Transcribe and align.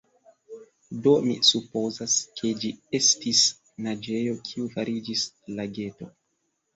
Do, 1.07 1.11
mi 1.25 1.33
supozas, 1.49 2.15
ke 2.39 2.53
ĝi 2.63 2.71
estis 2.99 3.41
naĝejo 3.89 4.33
kiu 4.49 4.65
fariĝis 4.77 5.27
lageto. 5.61 6.09